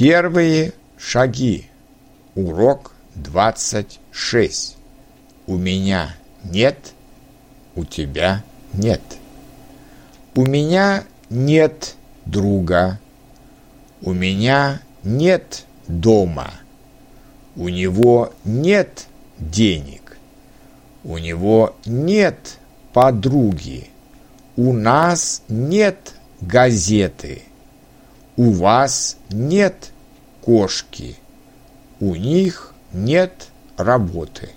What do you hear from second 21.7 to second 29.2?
нет подруги. У нас нет газеты. У вас